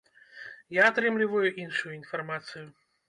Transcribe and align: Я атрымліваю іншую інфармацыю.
Я 0.77 0.87
атрымліваю 0.91 1.53
іншую 1.65 1.93
інфармацыю. 2.01 2.67